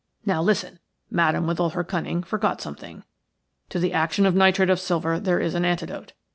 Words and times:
Now, 0.25 0.41
listen! 0.41 0.79
Madame, 1.11 1.45
with 1.45 1.59
all 1.59 1.69
her 1.69 1.83
cunning, 1.83 2.23
forgot 2.23 2.59
something. 2.59 3.03
To 3.69 3.77
the 3.77 3.93
action 3.93 4.25
of 4.25 4.33
nitrate 4.33 4.71
of 4.71 4.79
silver 4.79 5.19
there 5.19 5.39
is 5.39 5.53
an 5.53 5.63
antidote. 5.63 6.13